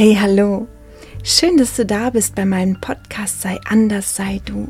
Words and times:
Hey, 0.00 0.14
hallo. 0.14 0.68
Schön, 1.24 1.56
dass 1.56 1.74
du 1.74 1.84
da 1.84 2.10
bist 2.10 2.36
bei 2.36 2.44
meinem 2.44 2.80
Podcast 2.80 3.42
Sei 3.42 3.58
anders, 3.68 4.14
sei 4.14 4.40
du. 4.44 4.68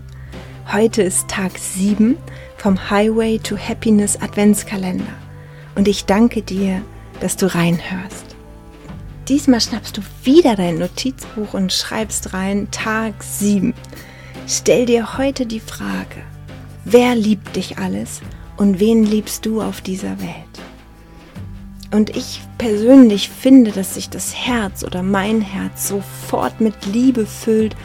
Heute 0.73 1.03
ist 1.03 1.29
Tag 1.29 1.59
7 1.59 2.16
vom 2.57 2.89
Highway 2.89 3.38
to 3.38 3.59
Happiness 3.59 4.16
Adventskalender 4.23 5.12
und 5.75 5.87
ich 5.87 6.06
danke 6.06 6.41
dir, 6.41 6.80
dass 7.20 7.37
du 7.37 7.55
reinhörst. 7.55 8.37
Diesmal 9.29 9.61
schnappst 9.61 9.98
du 9.98 10.01
wieder 10.25 10.56
dein 10.56 10.79
Notizbuch 10.79 11.52
und 11.52 11.74
schreibst 11.74 12.33
rein 12.33 12.70
Tag 12.70 13.23
7. 13.23 13.74
Stell 14.47 14.87
dir 14.87 15.19
heute 15.19 15.45
die 15.45 15.60
Frage, 15.60 16.23
wer 16.87 17.15
liebt 17.15 17.55
dich 17.55 17.77
alles 17.77 18.23
und 18.56 18.80
wen 18.80 19.05
liebst 19.05 19.45
du 19.45 19.60
auf 19.60 19.83
dieser 19.83 20.19
Welt? 20.23 20.67
Und 21.91 22.15
ich 22.16 22.42
persönlich 22.59 23.30
finde, 23.30 23.73
dass 23.73 23.95
sich 23.95 24.10
das 24.10 24.34
Herz 24.34 24.84
oder 24.84 25.02
mein 25.02 25.41
Herz 25.41 25.88
sofort 25.88 26.61
mit 26.61 26.87
Liebe 26.87 27.24
füllt, 27.24 27.77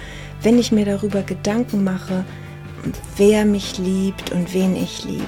wenn 0.41 0.59
ich 0.59 0.71
mir 0.73 0.85
darüber 0.85 1.21
Gedanken 1.21 1.84
mache, 1.84 2.26
wer 3.16 3.45
mich 3.45 3.77
liebt 3.77 4.31
und 4.31 4.53
wen 4.53 4.76
ich 4.76 5.05
liebe. 5.05 5.23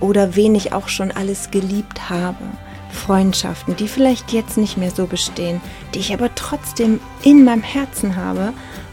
Oder 0.00 0.34
wen 0.34 0.54
ich 0.54 0.72
auch 0.72 0.88
schon 0.88 1.12
alles 1.12 1.50
geliebt 1.52 2.10
habe. 2.10 2.44
Freundschaften, 2.90 3.76
die 3.76 3.88
vielleicht 3.88 4.32
jetzt 4.32 4.56
nicht 4.56 4.76
mehr 4.76 4.90
so 4.90 5.06
bestehen, 5.06 5.60
die 5.94 6.00
ich 6.00 6.12
aber 6.12 6.34
trotzdem 6.34 6.98
in 7.22 7.44
meinem 7.44 7.62
Herzen 7.62 8.16
habe 8.16 8.52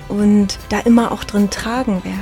und 0.10 0.60
da 0.70 0.80
immer 0.80 1.12
auch 1.12 1.24
drin 1.24 1.50
tragen 1.50 2.04
werde. 2.04 2.20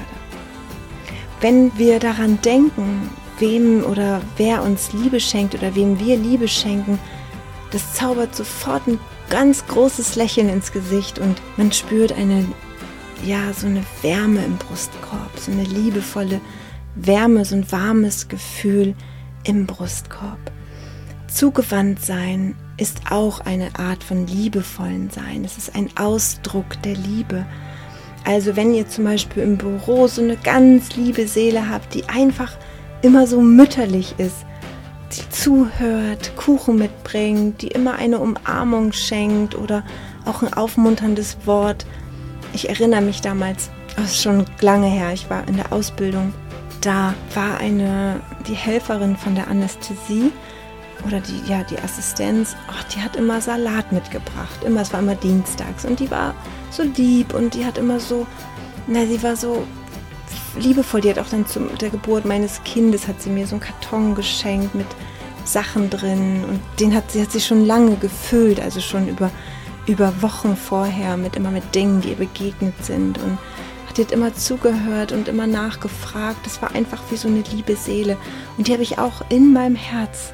Wenn 1.42 1.78
wir 1.78 2.00
daran 2.00 2.40
denken, 2.42 3.10
wem 3.42 3.84
oder 3.84 4.22
wer 4.38 4.64
uns 4.64 4.94
Liebe 4.94 5.20
schenkt 5.20 5.56
oder 5.56 5.76
wem 5.76 6.00
wir 6.00 6.16
Liebe 6.16 6.48
schenken, 6.48 6.98
das 7.72 7.94
zaubert 7.94 8.36
sofort 8.36 8.88
ein 8.88 9.00
ganz 9.30 9.66
großes 9.68 10.16
Lächeln 10.16 10.48
ins 10.48 10.72
Gesicht 10.72 11.20
und 11.20 11.42
man 11.58 11.72
spürt 11.72 12.14
eine, 12.14 12.46
ja, 13.26 13.52
so 13.54 13.68
eine 13.68 13.84
Wärme 14.02 14.46
im 14.46 14.58
Brustkorb, 14.58 15.32
so 15.38 15.52
eine 15.52 15.64
liebevolle 15.64 16.40
Wärme, 16.96 17.44
so 17.44 17.56
ein 17.56 17.72
warmes 17.72 18.28
Gefühl 18.28 18.96
im 19.44 19.66
Brustkorb. 19.66 20.52
Zugewandt 21.28 22.04
sein 22.04 22.56
ist 22.78 23.00
auch 23.10 23.40
eine 23.42 23.80
Art 23.80 24.04
von 24.04 24.28
liebevollen 24.28 25.10
Sein. 25.10 25.46
Es 25.46 25.58
ist 25.58 25.76
ein 25.76 25.90
Ausdruck 25.96 26.82
der 26.84 26.96
Liebe. 26.96 27.46
Also 28.26 28.56
wenn 28.56 28.74
ihr 28.74 28.88
zum 28.90 29.06
Beispiel 29.06 29.44
im 29.44 29.58
Büro 29.58 30.08
so 30.08 30.22
eine 30.22 30.36
ganz 30.36 30.96
liebe 30.96 31.28
Seele 31.28 31.70
habt, 31.70 31.94
die 31.94 32.10
einfach 32.10 32.58
immer 33.02 33.28
so 33.28 33.42
mütterlich 33.42 34.16
ist, 34.18 34.46
die 35.12 35.30
zuhört, 35.30 36.36
Kuchen 36.38 36.78
mitbringt, 36.78 37.62
die 37.62 37.68
immer 37.68 37.96
eine 37.96 38.20
Umarmung 38.20 38.94
schenkt 38.94 39.56
oder 39.56 39.84
auch 40.26 40.42
ein 40.42 40.54
aufmunterndes 40.54 41.38
Wort. 41.46 41.86
Ich 42.54 42.70
erinnere 42.70 43.02
mich 43.02 43.22
damals, 43.22 43.70
das 43.96 44.12
ist 44.12 44.24
schon 44.24 44.46
lange 44.62 44.88
her, 44.88 45.12
ich 45.14 45.30
war 45.30 45.48
in 45.48 45.58
der 45.58 45.74
Ausbildung. 45.74 46.34
Da 46.82 47.14
war 47.36 47.58
eine, 47.58 48.22
die 48.48 48.54
Helferin 48.54 49.16
von 49.16 49.36
der 49.36 49.48
Anästhesie 49.48 50.32
oder 51.06 51.20
die, 51.20 51.50
ja, 51.50 51.64
die 51.64 51.78
Assistenz, 51.78 52.56
oh, 52.70 52.86
die 52.96 53.02
hat 53.02 53.16
immer 53.16 53.42
Salat 53.42 53.92
mitgebracht. 53.92 54.64
Immer, 54.66 54.82
es 54.82 54.94
war 54.94 55.00
immer 55.00 55.16
dienstags 55.16 55.86
und 55.86 56.00
die 56.00 56.10
war 56.10 56.34
so 56.70 56.84
lieb 56.84 57.34
und 57.34 57.54
die 57.54 57.66
hat 57.66 57.78
immer 57.78 58.00
so, 58.00 58.26
na, 58.88 59.06
sie 59.06 59.22
war 59.22 59.36
so 59.36 59.64
liebevoll. 60.58 61.02
Die 61.02 61.10
hat 61.10 61.20
auch 61.20 61.30
dann 61.30 61.46
zu 61.46 61.60
der 61.60 61.90
Geburt 61.90 62.26
meines 62.26 62.64
Kindes 62.64 63.08
hat 63.08 63.22
sie 63.22 63.30
mir 63.30 63.48
so 63.48 63.56
einen 63.56 63.62
Karton 63.62 64.16
geschenkt 64.16 64.76
mit 64.76 64.88
Sachen 65.46 65.90
drin 65.90 66.44
und 66.48 66.60
den 66.80 66.94
hat 66.94 67.12
sie 67.12 67.22
hat 67.22 67.32
sie 67.32 67.42
schon 67.42 67.66
lange 67.66 67.96
gefüllt, 67.96 68.60
also 68.60 68.80
schon 68.80 69.08
über 69.08 69.32
über 69.88 70.22
Wochen 70.22 70.56
vorher 70.56 71.18
mit 71.18 71.36
immer 71.36 71.52
mit 71.52 71.74
Dingen, 71.74 72.02
die 72.02 72.10
ihr 72.10 72.16
begegnet 72.16 72.74
sind 72.84 73.18
und 73.18 73.38
hat 73.88 73.98
jetzt 73.98 74.12
immer 74.12 74.34
zugehört 74.34 75.12
und 75.12 75.28
immer 75.28 75.48
nachgefragt. 75.48 76.46
Das 76.46 76.62
war 76.62 76.74
einfach 76.76 77.02
wie 77.10 77.18
so 77.18 77.28
eine 77.28 77.44
liebe 77.54 77.76
Seele 77.76 78.18
und 78.58 78.68
die 78.68 78.74
habe 78.74 78.84
ich 78.84 79.00
auch 79.00 79.24
in 79.30 79.54
meinem 79.54 79.76
Herz 79.76 80.34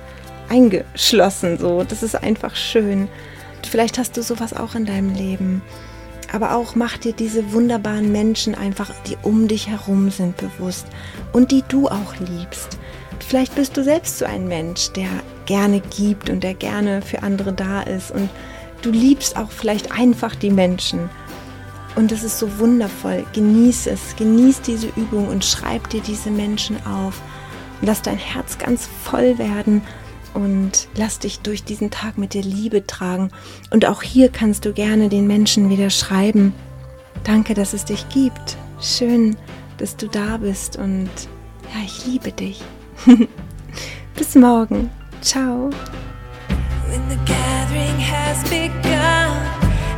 eingeschlossen. 0.50 1.57
So, 1.57 1.84
das 1.84 2.03
ist 2.03 2.16
einfach 2.16 2.56
schön. 2.56 3.07
Vielleicht 3.69 3.97
hast 3.97 4.16
du 4.18 4.24
sowas 4.24 4.53
auch 4.53 4.75
in 4.75 4.86
deinem 4.86 5.13
Leben 5.13 5.62
aber 6.32 6.56
auch 6.56 6.76
mach 6.76 6.98
dir 6.98 7.14
diese 7.14 7.54
wunderbaren 7.54 8.12
Menschen 8.12 8.56
einfach, 8.56 8.92
die 9.08 9.18
um 9.24 9.48
dich 9.48 9.68
herum 9.68 10.10
sind, 10.10 10.38
bewusst 10.38 10.88
und 11.34 11.52
die 11.52 11.64
du 11.68 11.88
auch 11.88 12.16
liebst. 12.20 12.78
Vielleicht 13.20 13.56
bist 13.56 13.76
du 13.76 13.84
selbst 13.84 14.20
so 14.20 14.26
ein 14.26 14.48
Mensch, 14.48 14.92
der 14.92 15.10
gerne 15.46 15.82
gibt 15.82 16.30
und 16.30 16.44
der 16.44 16.54
gerne 16.54 17.02
für 17.02 17.24
andere 17.24 17.54
da 17.54 17.82
ist 17.82 18.12
und 18.12 18.30
du 18.82 18.92
liebst 18.92 19.38
auch 19.38 19.52
vielleicht 19.52 19.92
einfach 19.92 20.36
die 20.36 20.52
Menschen. 20.52 21.10
Und 21.96 22.12
es 22.12 22.24
ist 22.24 22.38
so 22.38 22.60
wundervoll. 22.60 23.26
Genieß 23.34 23.88
es, 23.88 24.16
genieß 24.18 24.62
diese 24.62 24.88
Übung 24.96 25.28
und 25.30 25.44
schreib 25.44 25.90
dir 25.90 26.02
diese 26.02 26.30
Menschen 26.30 26.78
auf. 26.86 27.20
Und 27.82 27.88
lass 27.88 28.04
dein 28.04 28.20
Herz 28.20 28.60
ganz 28.60 28.88
voll 29.04 29.40
werden 29.40 29.82
und 30.38 30.88
lass 30.96 31.18
dich 31.18 31.40
durch 31.40 31.64
diesen 31.64 31.90
Tag 31.90 32.18
mit 32.20 32.36
der 32.36 32.44
Liebe 32.44 32.86
tragen. 32.86 33.31
Und 33.72 33.86
auch 33.86 34.03
hier 34.03 34.30
kannst 34.30 34.66
du 34.66 34.74
gerne 34.74 35.09
den 35.09 35.25
Menschen 35.25 35.70
wieder 35.70 35.90
schreiben. 35.90 36.53
Danke, 37.24 37.56
dass 37.56 37.74
es 37.74 37.86
dich 37.86 38.08
gibt. 38.09 38.56
Schön, 38.80 39.36
dass 39.78 39.98
du 39.98 40.08
da 40.08 40.38
bist 40.38 40.78
und 40.78 41.09
ja, 41.74 41.81
ich 41.84 42.06
liebe 42.06 42.31
dich. 42.31 42.62
Bis 44.16 44.36
morgen. 44.36 44.92
Ciao. 45.22 45.72
When 46.88 47.02
the 47.09 47.18
gathering 47.25 48.00
has 48.00 48.44
begun 48.44 49.34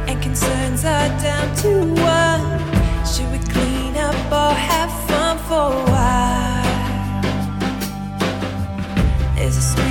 and 0.07 0.21
concerns 0.21 0.85
are 0.85 1.09
down 1.21 1.53
to 1.63 2.01
one, 2.01 2.59
should 3.05 3.29
we 3.33 3.39
clean 3.51 3.97
up 3.97 4.15
or 4.31 4.53
have 4.55 4.89
fun 5.07 5.37
for 5.49 5.73
a 5.73 5.85
while? 5.91 6.59
There's 9.35 9.57
a 9.57 9.88